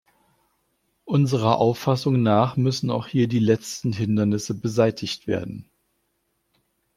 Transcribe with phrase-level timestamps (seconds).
[1.05, 5.69] Unserer Auffassung nach müssen auch hier die letzten Hindernisse beseitigt werden.